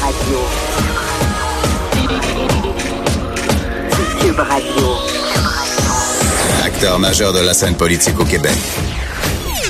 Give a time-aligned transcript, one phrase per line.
[0.00, 0.38] Radio.
[4.20, 4.86] Cube Radio.
[6.64, 8.56] Acteur majeur de la scène politique au Québec.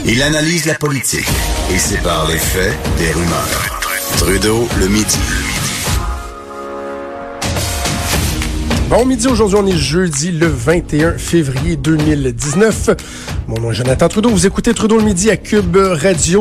[0.05, 1.29] Il analyse la politique
[1.71, 3.81] et sépare les faits des rumeurs.
[4.19, 5.19] Trudeau le midi.
[8.89, 12.91] Bon midi, aujourd'hui on est jeudi le 21 février 2019.
[13.47, 16.41] Mon nom est Jonathan Trudeau, vous écoutez Trudeau le midi à Cube Radio.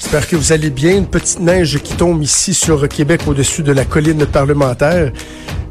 [0.00, 0.96] J'espère que vous allez bien.
[0.96, 5.12] Une petite neige qui tombe ici sur Québec au-dessus de la colline parlementaire.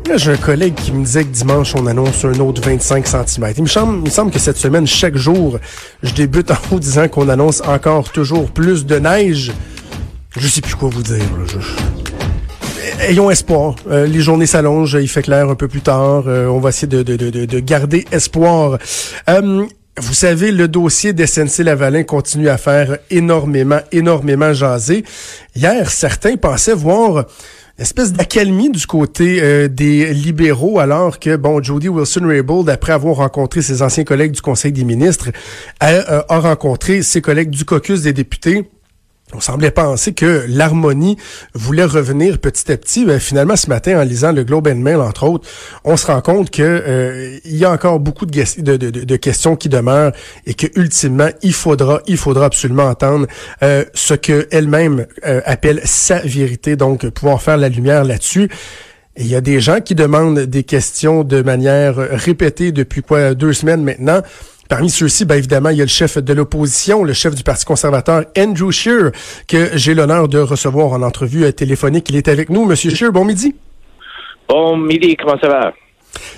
[0.07, 3.53] Là, j'ai un collègue qui me disait que dimanche, on annonce un autre 25 cm.
[3.57, 5.59] Il me semble, il me semble que cette semaine, chaque jour,
[6.01, 9.51] je débute en vous disant qu'on annonce encore toujours plus de neige.
[10.37, 11.25] Je sais plus quoi vous dire.
[13.01, 13.75] Ayons espoir.
[13.89, 16.23] Euh, les journées s'allongent, il fait clair un peu plus tard.
[16.27, 18.77] Euh, on va essayer de, de, de, de garder espoir.
[19.29, 19.65] Euh,
[20.01, 25.03] vous savez, le dossier d'SNC Lavalin continue à faire énormément, énormément jaser.
[25.55, 27.25] Hier, certains pensaient voir
[27.77, 33.17] une espèce d'accalmie du côté euh, des libéraux, alors que, bon, Jody Wilson-Raybould, après avoir
[33.17, 35.29] rencontré ses anciens collègues du Conseil des ministres,
[35.79, 38.69] a, euh, a rencontré ses collègues du caucus des députés.
[39.35, 41.15] On semblait penser que l'harmonie
[41.53, 43.05] voulait revenir petit à petit.
[43.05, 45.47] Ben, finalement, ce matin, en lisant le Globe and Mail, entre autres,
[45.83, 49.15] on se rend compte que euh, il y a encore beaucoup de, de, de- de
[49.17, 50.13] questions qui demeurent
[50.47, 53.27] et que ultimement, il faudra, il faudra absolument entendre
[53.61, 58.49] euh, ce que elle-même euh, appelle sa vérité, donc pouvoir faire la lumière là-dessus.
[59.15, 63.53] Il y a des gens qui demandent des questions de manière répétée depuis quoi deux
[63.53, 64.21] semaines maintenant.
[64.69, 67.65] Parmi ceux-ci, ben évidemment, il y a le chef de l'opposition, le chef du Parti
[67.65, 69.11] conservateur, Andrew Scheer,
[69.47, 72.07] que j'ai l'honneur de recevoir en entrevue euh, téléphonique.
[72.09, 72.65] Il est avec nous.
[72.65, 73.55] Monsieur Scheer, bon midi.
[74.47, 75.73] Bon midi, comment ça va?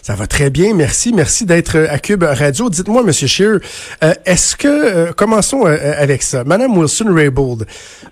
[0.02, 1.14] Ça va très bien, merci.
[1.14, 2.70] Merci d'être euh, à Cube Radio.
[2.70, 3.60] Dites-moi, Monsieur Scheer,
[4.04, 6.44] euh, est-ce que, euh, commençons euh, avec ça.
[6.44, 7.66] Madame Wilson-Raybould,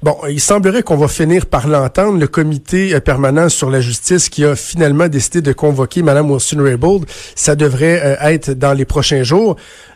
[0.04, 4.46] bon, il semblerait qu'on va finir par l'entendre, le comité permanent sur la justice qui
[4.46, 7.06] a finalement décidé de convoquer Madame Wilson-Raybould.
[7.36, 9.56] Ça devrait être dans les prochains jours.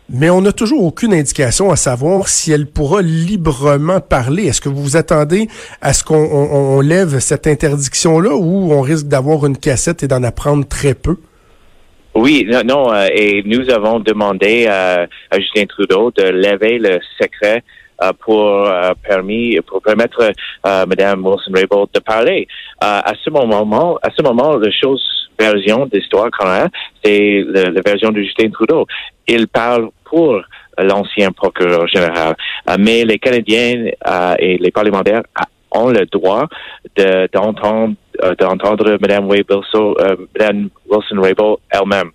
[0.10, 4.46] Mais on n'a toujours aucune indication à savoir si elle pourra librement parler.
[4.46, 5.48] Est-ce que vous vous attendez
[5.82, 10.08] à ce qu'on on- on lève cette interdiction-là ou on risque d'avoir une cassette et
[10.08, 11.16] d'en apprendre très peu?
[12.16, 17.64] Oui, non, non, euh, et nous avons demandé à Justin Trudeau de lever le secret
[18.04, 18.92] euh, pour euh,
[19.66, 22.48] pour permettre euh, Madame Wilson-Raybould de parler.
[22.82, 25.02] À ce moment, à ce moment, la chose
[25.48, 26.68] version de l'histoire a,
[27.04, 27.44] c'est
[27.76, 28.82] la version de Justin Trudeau.
[29.36, 30.32] Il parle pour
[30.92, 32.34] l'ancien procureur général,
[32.70, 33.74] Euh, mais les Canadiens
[34.14, 35.50] euh, et les parlementaires a-
[35.82, 36.46] ont le droit
[36.98, 39.64] de- d'entendre euh, d'entendre Mme Wilson,
[40.06, 40.60] euh, Mme
[40.90, 42.10] Wilson-Raybould elle-même.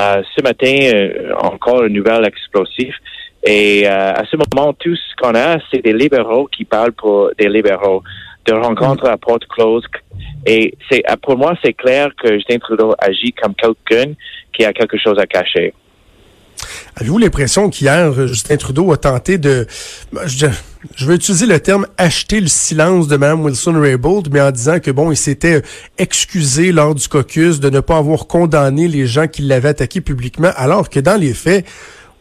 [0.00, 2.94] Euh, ce matin, euh, encore une nouvelle explosive.
[3.44, 7.18] Et euh, à ce moment, tout ce qu'on a, c'est des libéraux qui parlent pour
[7.40, 8.00] des libéraux,
[8.46, 9.84] de rencontres à porte close.
[10.46, 14.12] Et c'est pour moi, c'est clair que Justin Trudeau agit comme quelqu'un
[14.52, 15.72] qui a quelque chose à cacher.
[16.96, 19.66] Avez-vous l'impression qu'hier, euh, Justin Trudeau a tenté de,
[20.12, 20.46] ben, je,
[20.94, 24.90] je vais utiliser le terme acheter le silence de Mme Wilson-Raybould, mais en disant que
[24.90, 25.62] bon, il s'était euh,
[25.98, 30.50] excusé lors du caucus de ne pas avoir condamné les gens qui l'avaient attaqué publiquement,
[30.56, 31.66] alors que dans les faits,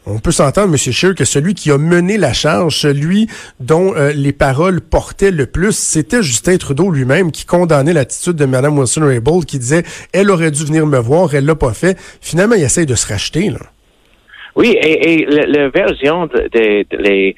[0.06, 0.78] on peut s'entendre, M.
[0.78, 3.28] Scheer, que celui qui a mené la charge, celui
[3.59, 8.45] dont euh, les paroles portaient le plus, c'était Justin Trudeau lui-même qui condamnait l'attitude de
[8.45, 11.97] Mme Wilson-Raybould, qui disait «Elle aurait dû venir me voir, elle l'a pas fait».
[12.22, 13.59] Finalement, il essaye de se racheter, là.
[14.56, 17.35] Oui, et, la, la version de, de- de les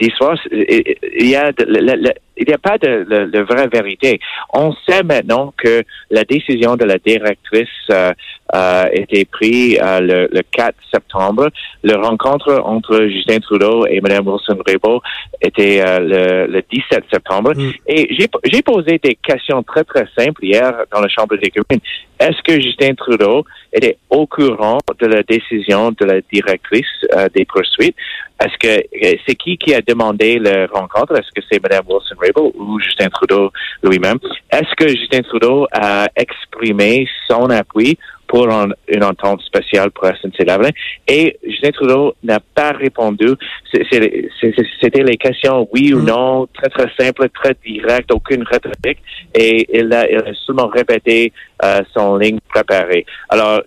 [0.00, 3.68] d'histoire, c'est- il y a le- le- il n'y a pas de, de- de vraie
[3.68, 4.20] vérité.
[4.52, 8.12] On sait maintenant que la décision de la directrice euh,
[8.54, 11.48] euh, était prise euh, le, le 4 septembre.
[11.82, 15.00] Le rencontre entre Justin Trudeau et Mme Wilson-Raybould
[15.40, 15.98] était euh,
[16.46, 17.52] le, le 17 septembre.
[17.56, 17.72] Mm.
[17.86, 21.80] Et j'ai j'ai posé des questions très, très simples hier dans la Chambre des communes.
[22.18, 27.44] Est-ce que Justin Trudeau était au courant de la décision de la directrice euh, des
[27.44, 27.96] poursuites?
[28.42, 28.68] Est-ce que
[29.06, 31.14] euh, c'est qui qui a demandé la rencontre?
[31.18, 33.50] Est-ce que c'est Mme Wilson-Raybould ou Justin Trudeau
[33.82, 34.18] lui-même?
[34.50, 40.70] Est-ce que Justin Trudeau a exprimé son appui pour un- une entente spéciale pour SNC-Lavalin?
[41.06, 43.28] Et Justin Trudeau n'a pas répondu.
[43.72, 46.04] C'était les questions oui ou Mm.
[46.06, 48.98] non, très très simple, très direct, aucune rhétorique.
[49.34, 51.32] Et il a, il a seulement répété
[51.64, 53.04] euh, son ligne préparée.
[53.28, 53.62] Alors,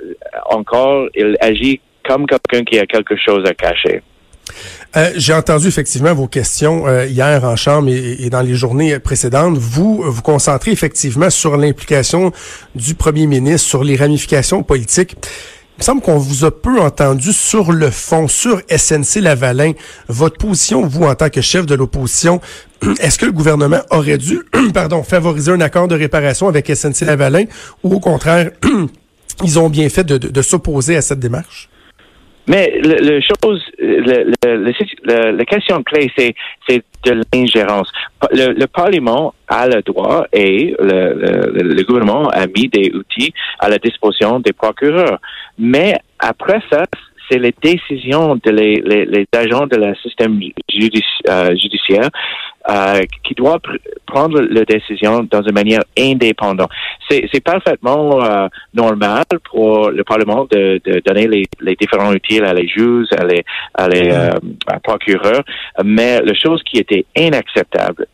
[0.50, 4.02] encore, il agit comme quelqu'un qui a quelque chose à cacher.
[4.96, 8.98] Euh, J'ai entendu effectivement vos questions euh, hier en chambre et, et dans les journées
[9.00, 9.58] précédentes.
[9.58, 12.32] Vous vous concentrez effectivement sur l'implication
[12.74, 15.16] du premier ministre, sur les ramifications politiques.
[15.78, 19.74] Il me semble qu'on vous a peu entendu sur le fond, sur SNC Lavalin.
[20.10, 22.42] Votre position, vous, en tant que chef de l'opposition,
[23.00, 24.42] est-ce que le gouvernement aurait dû,
[24.74, 27.46] pardon, favoriser un accord de réparation avec SNC Lavalin
[27.84, 28.52] ou au contraire,
[29.44, 31.70] ils ont bien fait de, de s'opposer à cette démarche?
[32.50, 36.34] Mais le, chose, le, le, la question clé, c'est,
[36.68, 37.92] c'est de l'ingérence.
[38.32, 44.40] Le, Parlement a le droit et le, gouvernement a mis des outils à la disposition
[44.40, 45.20] des procureurs.
[45.60, 46.86] Mais après ça,
[47.30, 52.10] c'est les décisions de les, les, agents de la système euh, judiciaire
[52.70, 53.60] euh, qui doit
[54.06, 56.70] prendre la décision dans une manière indépendante.
[57.10, 62.54] C'est parfaitement euh, normal pour le Parlement de, de donner les, les, différents outils à
[62.54, 63.44] les juges, à les,
[63.74, 64.32] à les euh,
[64.84, 65.44] procureurs,
[65.84, 68.08] mais la chose qui était inacceptable,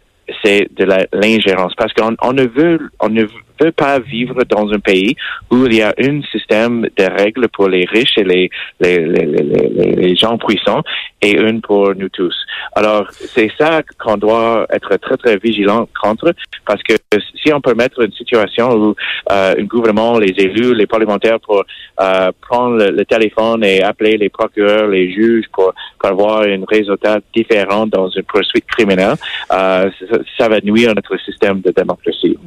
[0.44, 1.74] c'est de l'ingérence.
[1.76, 3.24] Parce qu'on on ne veut on ne
[3.60, 5.16] veut pas vivre dans un pays
[5.52, 8.50] où il y a un système de règles pour les riches et les
[8.80, 10.84] les, les, les, les gens puissants
[11.22, 12.36] et une pour nous tous.
[12.74, 16.34] Alors c'est ça qu'on doit être très très vigilant contre
[16.66, 16.96] parce que
[17.44, 18.96] si on peut mettre une situation où
[19.32, 21.64] euh, un gouvernement, les élus, les parlementaires pour
[22.00, 27.20] euh, prendre le, téléphone et appeler les procureurs, les juges pour, pour avoir un résultat
[27.36, 29.16] différent dans une poursuite criminelle,
[29.54, 29.90] euh,
[30.38, 32.38] ça va nuire à notre système de démocratie.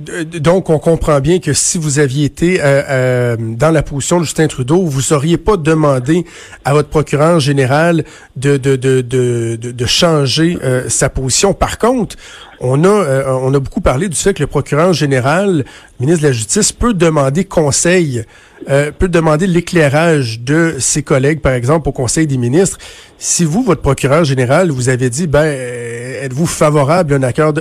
[0.41, 4.25] Donc, on comprend bien que si vous aviez été euh, euh, dans la position de
[4.25, 6.25] Justin Trudeau, vous n'auriez pas demandé
[6.65, 8.05] à votre procureur général
[8.37, 11.55] de, de, de, de, de changer euh, sa position.
[11.55, 12.17] Par contre,
[12.61, 15.65] on a, on a beaucoup parlé du fait que le procureur général,
[16.01, 18.25] ministre de la Justice, peut demander conseil
[18.69, 22.77] euh, peut demander l'éclairage de ses collègues, par exemple, au Conseil des ministres.
[23.17, 27.53] Si vous, votre procureur général, vous avez dit, ben, euh, êtes-vous favorable à un accord,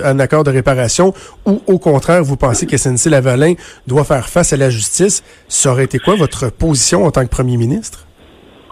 [0.44, 1.14] de, réparation
[1.46, 3.54] ou au contraire, vous pensez que SNC-Lavalin
[3.86, 7.30] doit faire face à la justice, ça aurait été quoi votre position en tant que
[7.30, 8.06] premier ministre?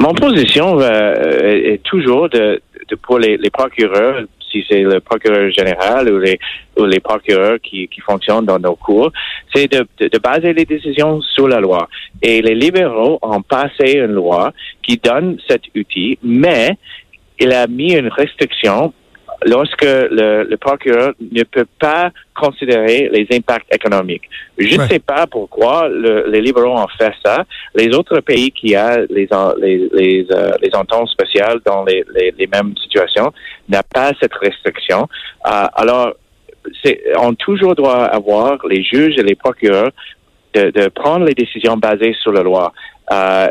[0.00, 2.60] Mon position euh, est toujours de,
[3.02, 4.24] pour les procureurs
[4.68, 9.10] c'est le procureur général ou les, procureurs qui, qui fonctionnent dans nos cours,
[9.54, 11.88] c'est de, de, baser les décisions sur la loi.
[12.22, 16.76] Et les libéraux ont passé une loi qui donne cet outil, mais
[17.38, 18.92] il a mis une restriction
[19.44, 24.28] lorsque le, le, procureur ne peut pas considérer les impacts économiques.
[24.58, 27.44] Je ne sais pas pourquoi le, les libéraux ont fait ça.
[27.74, 29.28] Les autres pays qui ont les,
[29.60, 33.32] les, les, euh, les ententes spéciales dans les, les, les mêmes situations
[33.68, 35.08] n'ont pas cette restriction.
[35.46, 36.14] Euh, alors,
[37.18, 39.90] on toujours doit avoir les juges et les procureurs
[40.54, 42.72] de, de prendre les décisions basées sur la loi.
[43.12, 43.48] Euh,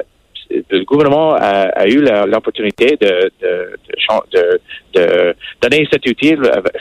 [0.50, 3.80] le gouvernement a, eu l'opportunité de, de,
[4.32, 4.60] de,
[5.92, 6.36] cet outil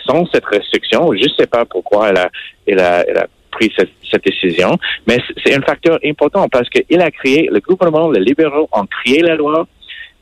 [0.06, 1.12] sans cette restriction.
[1.12, 2.30] Je ne sais pas pourquoi elle a,
[2.66, 7.00] elle a, elle a pris cette, cette, décision, mais c'est un facteur important parce qu'il
[7.00, 9.66] a créé, le gouvernement, les libéraux ont créé la loi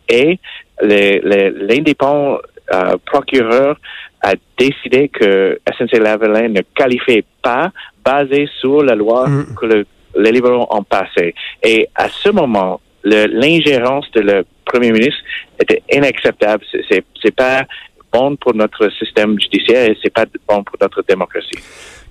[0.09, 0.39] et
[0.83, 2.39] l'indépendant
[2.73, 3.77] euh, procureur
[4.23, 7.73] a décidé que SNC-Lavalin ne qualifiait pas
[8.05, 9.55] basé sur la loi mm.
[9.57, 9.85] que
[10.17, 11.35] les libéraux ont passée.
[11.63, 15.21] Et à ce moment, l'ingérence de le premier ministre
[15.61, 16.65] était inacceptable.
[16.71, 17.65] C'est, c'est pas
[18.13, 21.59] bon pour notre système judiciaire c'est pas bon pour notre démocratie.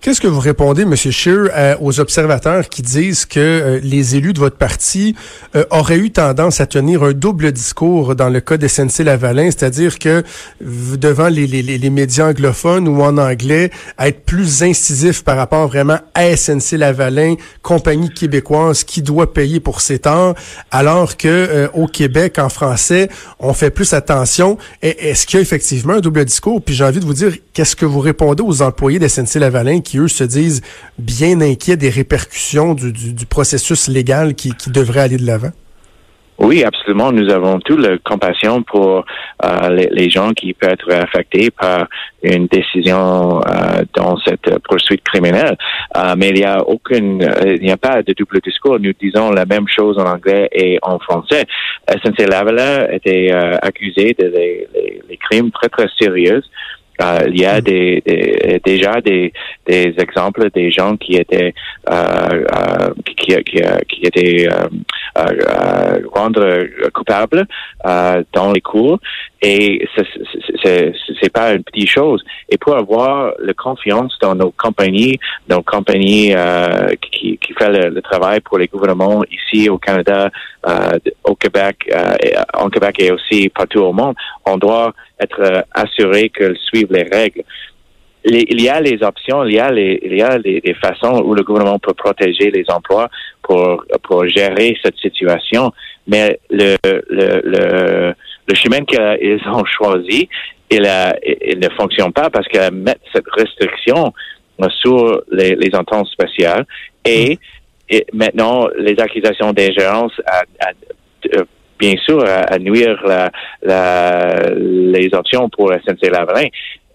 [0.01, 0.95] Qu'est-ce que vous répondez, M.
[0.95, 5.15] Scheer, euh, aux observateurs qui disent que euh, les élus de votre parti
[5.56, 10.00] euh, auraient eu tendance à tenir un double discours dans le cas de SNC-Lavalin, c'est-à-dire
[10.00, 10.24] que
[10.59, 13.69] devant les, les, les, médias anglophones ou en anglais,
[14.00, 19.81] à être plus incisif par rapport vraiment à SNC-Lavalin, compagnie québécoise qui doit payer pour
[19.81, 20.34] ses torts,
[20.72, 24.58] alors que au Québec, en français, on fait plus attention.
[24.81, 26.62] Est-ce qu'il y a effectivement un double discours?
[26.62, 29.98] Puis j'ai envie de vous dire, qu'est-ce que vous répondez aux employés de SNC-Lavalin qui,
[29.98, 30.62] eux, se disent
[30.98, 35.51] bien inquiets des répercussions du, du, processus légal qui, qui devrait aller de l'avant?
[36.43, 37.12] Oui, absolument.
[37.12, 39.05] Nous avons toute la compassion pour
[39.45, 41.88] euh, les, les, gens qui peuvent être affectés par
[42.24, 45.55] une décision euh, dans cette poursuite criminelle.
[45.95, 48.79] Euh, mais il n'y a aucune, il n'y a pas de double discours.
[48.79, 51.45] Nous disons la même chose en anglais et en français.
[51.88, 53.31] SNC Lavalin était
[53.62, 54.67] accusé de les,
[55.10, 56.41] les, crimes très très sérieux
[57.01, 59.34] euh, il y a des, des, déjà des,
[59.65, 61.53] des exemples des gens qui étaient
[61.89, 64.48] euh, euh, qui, qui, qui étaient
[66.13, 67.48] rendre coupables
[67.84, 69.00] dans les cours.
[69.43, 69.88] Et
[70.63, 72.24] c'est pas une petite chose.
[72.50, 76.34] Et pour avoir la confiance dans nos compagnies nos compagnies
[77.01, 80.29] qui, qui fait le, travail pour les gouvernements ici au Canada
[81.24, 81.91] au Québec
[82.53, 87.43] en Québec et aussi partout au monde on doit être assuré qu'elles suivent les règles.
[88.25, 91.33] il y a les options, il y a les, il y a les, façons où
[91.33, 93.10] le gouvernement peut protéger les emplois
[93.41, 95.71] pour pour gérer cette situation.
[96.07, 98.13] Mais le le le,
[98.48, 100.27] le chemin qu'ils ont choisi,
[100.69, 104.13] il, a, il ne fonctionne pas parce qu'elle met cette restriction
[104.69, 106.65] sur les, les ententes spéciales
[107.05, 107.39] et,
[108.13, 110.43] maintenant les accusations d'ingérence à,
[111.36, 111.43] euh,
[111.81, 113.31] bien sûr à, nuire la,
[113.63, 116.47] la, les options pour SNC-Lavalin.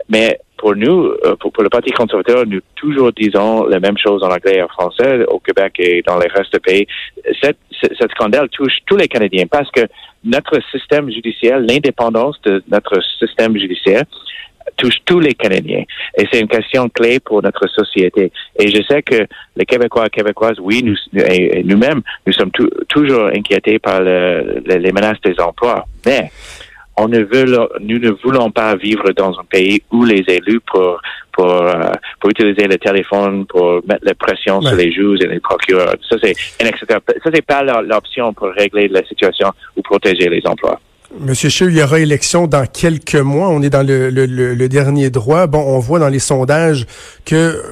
[0.08, 4.28] Mais pour nous, euh, pour, le Parti conservateur, nous toujours disons la même chose en
[4.28, 6.86] anglais et en français au Québec et dans les restes du pays.
[7.42, 9.82] Cette, cette scandale touche tous les Canadiens parce que
[10.24, 14.04] notre système judiciaire, l'indépendance de notre système judiciaire,
[14.76, 15.84] touche tous les Canadiens.
[16.18, 18.32] Et c'est une question clé pour notre société.
[18.58, 20.96] Et je sais que les Québécois et Québécoises, oui, nous,
[21.64, 22.50] nous-mêmes, nous sommes
[22.88, 25.86] toujours inquiétés par les menaces des emplois.
[26.04, 26.30] Mais
[26.96, 27.44] on ne veut,
[27.80, 31.00] nous ne voulons pas vivre dans un pays où les élus pour
[31.32, 35.38] pour, euh, pour utiliser le téléphone pour mettre la pression sur les juges et les
[35.38, 35.94] procureurs.
[36.08, 37.02] Ça c'est inacceptable.
[37.22, 40.80] Ça c'est pas l'option pour régler la situation ou protéger les emplois.
[41.20, 43.48] Monsieur Scheer, il y aura élection dans quelques mois.
[43.48, 45.46] On est dans le, dernier droit.
[45.46, 46.84] Bon, on voit dans les sondages
[47.24, 47.62] que euh,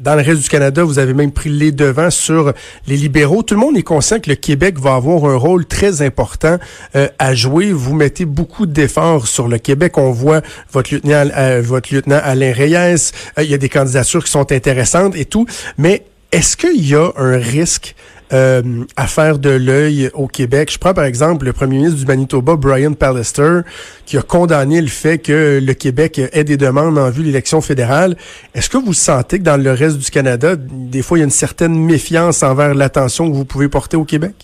[0.00, 2.52] dans le reste du Canada, vous avez même pris les devants sur
[2.88, 3.44] les libéraux.
[3.44, 6.58] Tout le monde est conscient que le Québec va avoir un rôle très important
[6.96, 7.72] euh, à jouer.
[7.72, 9.96] Vous mettez beaucoup d'efforts sur le Québec.
[9.96, 10.42] On voit
[10.72, 13.12] votre lieutenant, euh, votre lieutenant Alain Reyes.
[13.38, 15.46] il y a des candidatures qui sont intéressantes et tout.
[15.78, 17.94] Mais est-ce qu'il y a un risque
[18.32, 18.62] euh,
[18.96, 20.70] à faire de l'œil au Québec.
[20.72, 23.60] Je prends par exemple le premier ministre du Manitoba, Brian Pallister,
[24.06, 27.60] qui a condamné le fait que le Québec ait des demandes en vue de l'élection
[27.60, 28.16] fédérale.
[28.54, 31.24] Est-ce que vous sentez que dans le reste du Canada, des fois, il y a
[31.24, 34.34] une certaine méfiance envers l'attention que vous pouvez porter au Québec?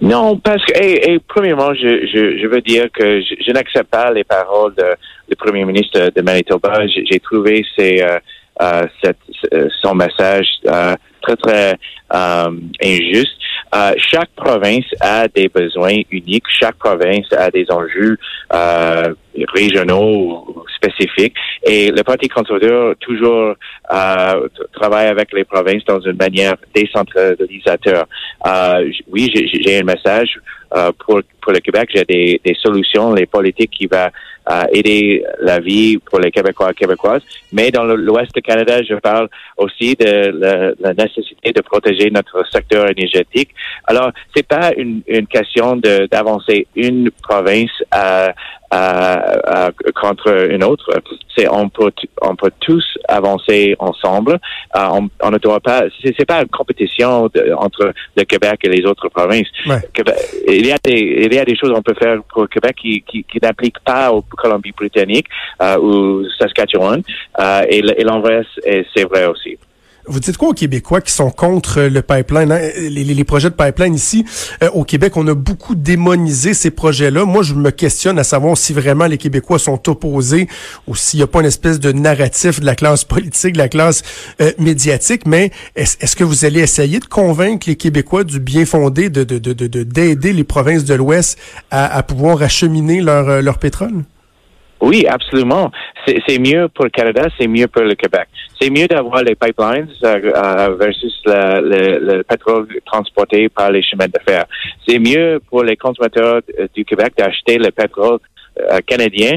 [0.00, 4.24] Non, parce que, et, premièrement, je, je, je, veux dire que je, n'accepte pas les
[4.24, 4.74] paroles
[5.28, 6.86] du premier ministre de Manitoba.
[6.86, 8.04] J'ai trouvé ses,
[8.62, 8.86] euh,
[9.52, 10.96] euh, son message euh,
[11.26, 11.74] très, très
[12.14, 12.50] euh,
[12.82, 13.36] injuste.
[13.74, 16.44] Euh, chaque province a des besoins uniques.
[16.48, 18.16] Chaque province a des enjeux
[18.52, 19.12] euh,
[19.54, 21.34] régionaux spécifiques.
[21.64, 23.54] Et le Parti conservateur toujours
[23.92, 28.06] euh, travaille avec les provinces dans une manière décentralisateur.
[28.46, 30.38] Euh, oui, j'ai un message
[30.74, 31.90] euh, pour, pour le Québec.
[31.94, 34.10] J'ai des, des solutions, les politiques qui vont
[34.50, 37.22] euh, aider la vie pour les Québécois et Québécoises.
[37.52, 42.44] Mais dans l'Ouest du Canada, je parle aussi de la, la nécessité de protéger notre
[42.50, 43.50] secteur énergétique.
[43.86, 48.32] Alors, c'est pas une, une question d'avancer une province à
[48.74, 50.90] euh, contre une autre.
[51.36, 54.38] C'est on peut on peut tous avancer ensemble.
[54.76, 55.84] Euh, on, on, ne doit pas.
[56.02, 59.48] C'est pas une compétition entre le Québec et les autres provinces.
[60.48, 62.76] il y a des il y a des choses qu'on peut faire pour le Québec
[62.80, 65.28] qui qui, qui n'appliquent pas aux Colombie-Britannique
[65.62, 67.02] euh, ou Saskatchewan.
[67.38, 68.48] Euh, et, et l'inverse,
[68.94, 69.58] c'est vrai aussi.
[70.08, 72.60] Vous dites quoi aux Québécois qui sont contre le pipeline, hein?
[72.78, 74.24] les, projets de pipeline ici?
[74.62, 77.24] Euh, au Québec, on a beaucoup démonisé ces projets-là.
[77.24, 80.48] Moi, je me questionne à savoir si vraiment les Québécois sont opposés
[80.86, 83.68] ou s'il n'y a pas une espèce de narratif de la classe politique, de la
[83.68, 84.02] classe
[84.40, 85.26] euh, médiatique.
[85.26, 90.14] Mais est-ce que vous allez essayer de convaincre les Québécois du bien fondé de d'aider
[90.14, 91.36] de, de, les provinces de l'Ouest
[91.72, 94.04] à, pouvoir acheminer leur, euh, leur pétrole?
[94.80, 95.70] Oui, absolument.
[96.06, 98.28] C'est mieux pour le Canada, c'est mieux pour le Québec.
[98.60, 104.18] C'est mieux d'avoir les pipelines euh, euh, versus le, pétrole transporté par les chemins de
[104.26, 104.44] fer.
[104.86, 106.40] C'est mieux pour les consommateurs
[106.74, 108.18] du Québec d'acheter le pétrole euh,
[108.86, 109.36] canadien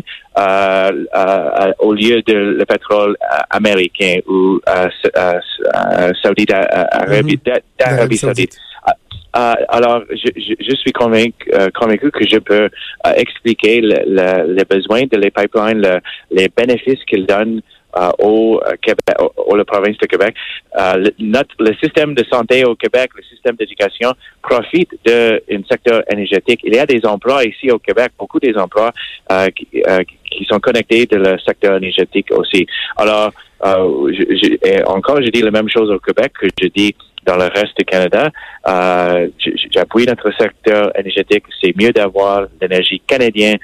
[1.79, 3.17] au lieu de le pétrole
[3.49, 4.59] américain ou
[6.21, 6.51] saoudite,
[7.77, 8.57] d'Arabie saoudite.
[9.37, 14.53] Euh, alors, je, je, suis convaincu, euh, convaincu que je peux euh, expliquer le, le,
[14.53, 15.99] les besoins de les pipelines, le,
[16.31, 17.61] les bénéfices qu'ils donnent
[18.19, 20.35] au Québec, au, la province de Québec.
[20.75, 25.37] Le, notre, le système de santé au Québec, le système d'éducation profite d'un
[25.69, 26.61] secteur énergétique.
[26.63, 28.91] Il y a des emplois ici au Québec, beaucoup des emplois
[29.55, 29.67] qui,
[30.29, 32.65] qui sont connectés de le secteur énergétique aussi.
[32.97, 33.31] Alors,
[33.63, 37.77] je, encore, je dis la même chose au Québec que je dis dans le reste
[37.77, 38.29] du Canada.
[38.67, 39.27] Euh,
[39.71, 41.43] J'appuie notre secteur énergétique.
[41.61, 43.57] C'est mieux d'avoir l'énergie canadienne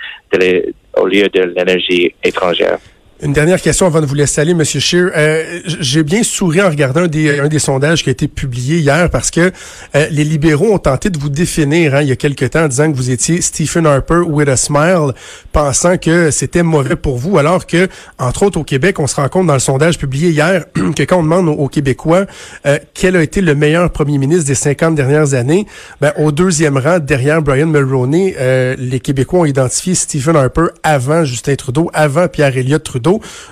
[0.98, 2.78] au lieu de l'énergie étrangère.
[3.22, 5.10] Une dernière question avant de vous laisser aller, Monsieur Scheer.
[5.16, 8.80] Euh, J'ai bien souri en regardant un des, un des sondages qui a été publié
[8.80, 9.54] hier parce que
[9.96, 12.68] euh, les libéraux ont tenté de vous définir hein, il y a quelque temps en
[12.68, 15.14] disant que vous étiez Stephen Harper with a smile,
[15.54, 17.88] pensant que c'était mauvais pour vous, alors que,
[18.20, 21.20] entre autres au Québec, on se rend compte dans le sondage publié hier que quand
[21.20, 22.26] on demande aux, Québécois
[22.66, 25.66] euh, quel a été le meilleur premier ministre des 50 dernières années,
[26.02, 31.24] ben, au deuxième rang, derrière Brian Mulroney, euh, les Québécois ont identifié Stephen Harper avant
[31.24, 33.05] Justin Trudeau, avant Pierre Elliott Trudeau.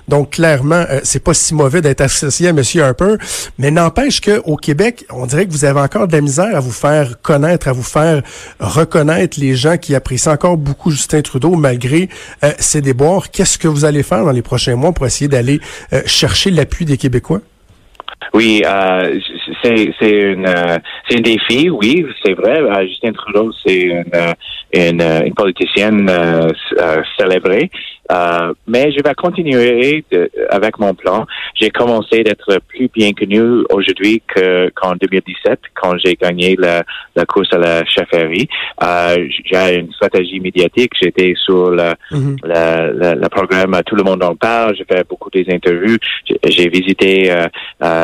[0.08, 2.62] Donc, clairement, euh, c'est pas si mauvais d'être associé à M.
[2.82, 3.16] Harper.
[3.58, 6.72] Mais n'empêche qu'au Québec, on dirait que vous avez encore de la misère à vous
[6.72, 8.22] faire connaître, à vous faire
[8.60, 12.10] reconnaître les gens qui apprécient encore beaucoup Justin Trudeau malgré
[12.44, 13.32] euh, ses déboires.
[13.32, 15.60] Qu'est-ce que vous allez faire dans les prochains mois pour essayer d'aller
[15.94, 17.42] euh, chercher l'appui des Québécois?
[18.34, 19.20] Oui, euh,
[19.62, 20.78] c'est c'est une euh,
[21.08, 21.70] c'est un défi.
[21.70, 22.62] Oui, c'est vrai.
[22.62, 24.34] Euh, Justin Trudeau, c'est une, euh,
[24.74, 26.10] une, une politicienne
[27.18, 27.70] célébrée.
[28.68, 30.04] mais je vais continuer
[30.50, 31.26] avec mon plan.
[31.54, 34.22] J'ai commencé d'être plus bien connu aujourd'hui
[34.76, 36.84] qu'en 2017, quand j'ai gagné la,
[37.16, 38.48] la, course à la chefferie.
[39.46, 40.92] j'ai une stratégie médiatique.
[41.00, 43.30] J'étais sur le, mm -hmm.
[43.30, 44.76] programme Tout le monde en parle.
[44.78, 46.00] J'ai fait beaucoup des interviews.
[46.56, 47.14] J'ai visité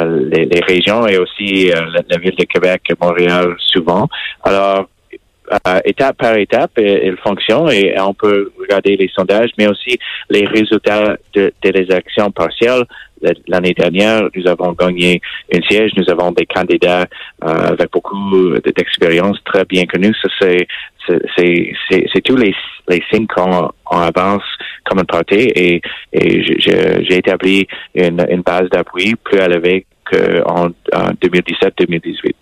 [0.06, 4.08] les, régions et aussi euh, la, ville de Québec, Montréal souvent.
[4.44, 4.89] Alors,
[5.68, 9.98] euh, étape par étape, il fonctionne et on peut regarder les sondages, mais aussi
[10.29, 12.84] les résultats de, des élections partielles.
[13.48, 15.91] L'année dernière, nous avons gagné une siège.
[15.98, 17.06] Nous avons des candidats
[17.44, 20.15] euh, avec beaucoup d'expérience très bien connus.
[20.39, 20.68] c'est
[21.38, 22.54] c'est tous les,
[22.88, 24.44] les signes qu'on avance
[24.86, 25.82] comme un parti et,
[26.13, 29.86] et j'ai établi une, une base d'appui plus élevée
[30.46, 30.70] en,
[31.22, 32.34] 2017-2018.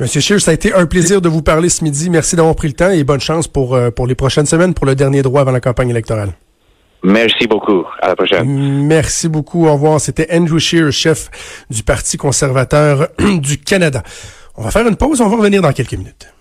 [0.00, 2.10] Monsieur Scheer, ça a été un plaisir de vous parler ce midi.
[2.10, 4.86] Merci d'avoir pris le temps et bonne chance pour, euh, pour les prochaines semaines, pour
[4.86, 6.30] le dernier droit avant la campagne électorale.
[7.04, 7.84] Merci beaucoup.
[8.00, 8.86] À la prochaine.
[8.86, 9.66] Merci beaucoup.
[9.66, 10.00] Au revoir.
[10.00, 11.30] C'était Andrew Scheer, chef
[11.70, 14.02] du Parti conservateur du Canada.
[14.56, 15.20] On va faire une pause.
[15.20, 16.32] On va revenir dans quelques minutes.